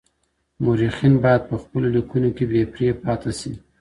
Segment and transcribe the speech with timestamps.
[0.63, 3.51] مورخین باید په خپلو لیکنو کې بې پرې پاتې شي.